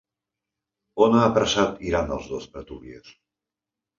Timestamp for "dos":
2.33-2.47